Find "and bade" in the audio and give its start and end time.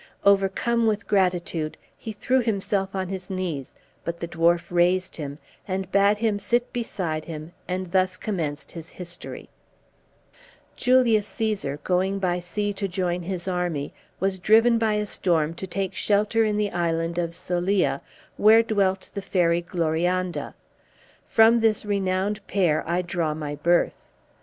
5.67-6.17